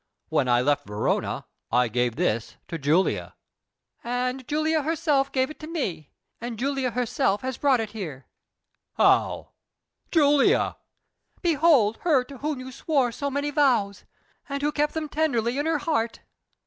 "When 0.29 0.47
I 0.49 0.61
left 0.61 0.87
Verona 0.87 1.45
I 1.71 1.87
gave 1.87 2.15
this 2.15 2.55
to 2.69 2.79
Julia." 2.79 3.35
"And 4.03 4.47
Julia 4.47 4.81
herself 4.81 5.31
gave 5.31 5.51
it 5.51 5.59
to 5.59 5.67
me, 5.67 6.09
and 6.39 6.57
Julia 6.57 6.89
herself 6.89 7.41
has 7.43 7.59
brought 7.59 7.79
it 7.79 7.91
here." 7.91 8.25
"How? 8.97 9.49
Julia!" 10.11 10.77
"Behold 11.43 11.97
her 11.97 12.23
to 12.23 12.39
whom 12.39 12.59
you 12.59 12.71
swore 12.71 13.11
so 13.11 13.29
many 13.29 13.51
vows, 13.51 14.05
and 14.49 14.63
who 14.63 14.71
kept 14.71 14.95
them 14.95 15.07
tenderly 15.07 15.59
in 15.59 15.67
her 15.67 15.77
heart! 15.77 16.21